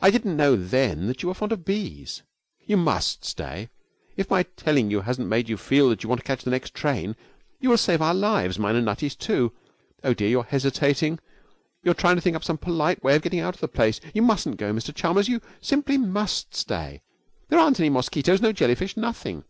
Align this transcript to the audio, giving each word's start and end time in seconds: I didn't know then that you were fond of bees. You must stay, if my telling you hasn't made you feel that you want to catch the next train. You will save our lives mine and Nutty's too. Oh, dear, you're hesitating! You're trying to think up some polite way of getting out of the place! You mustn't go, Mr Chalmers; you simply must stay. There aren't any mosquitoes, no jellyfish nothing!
I 0.00 0.10
didn't 0.10 0.38
know 0.38 0.56
then 0.56 1.08
that 1.08 1.22
you 1.22 1.28
were 1.28 1.34
fond 1.34 1.52
of 1.52 1.62
bees. 1.62 2.22
You 2.64 2.78
must 2.78 3.22
stay, 3.22 3.68
if 4.16 4.30
my 4.30 4.44
telling 4.44 4.90
you 4.90 5.02
hasn't 5.02 5.28
made 5.28 5.46
you 5.46 5.58
feel 5.58 5.90
that 5.90 6.02
you 6.02 6.08
want 6.08 6.22
to 6.22 6.26
catch 6.26 6.42
the 6.44 6.50
next 6.50 6.72
train. 6.72 7.16
You 7.60 7.68
will 7.68 7.76
save 7.76 8.00
our 8.00 8.14
lives 8.14 8.58
mine 8.58 8.76
and 8.76 8.86
Nutty's 8.86 9.14
too. 9.14 9.52
Oh, 10.02 10.14
dear, 10.14 10.30
you're 10.30 10.44
hesitating! 10.44 11.18
You're 11.82 11.92
trying 11.92 12.14
to 12.16 12.22
think 12.22 12.34
up 12.34 12.44
some 12.44 12.56
polite 12.56 13.04
way 13.04 13.14
of 13.14 13.20
getting 13.20 13.40
out 13.40 13.56
of 13.56 13.60
the 13.60 13.68
place! 13.68 14.00
You 14.14 14.22
mustn't 14.22 14.56
go, 14.56 14.72
Mr 14.72 14.94
Chalmers; 14.94 15.28
you 15.28 15.42
simply 15.60 15.98
must 15.98 16.54
stay. 16.54 17.02
There 17.50 17.58
aren't 17.58 17.78
any 17.78 17.90
mosquitoes, 17.90 18.40
no 18.40 18.52
jellyfish 18.52 18.96
nothing! 18.96 19.40